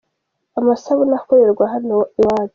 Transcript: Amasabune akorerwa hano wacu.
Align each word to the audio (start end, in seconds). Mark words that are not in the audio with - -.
Amasabune 0.59 1.13
akorerwa 1.19 1.65
hano 1.73 1.95
wacu. 2.27 2.47